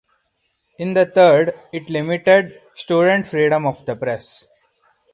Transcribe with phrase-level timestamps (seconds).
[0.79, 4.47] In the third it limited student freedom of the press.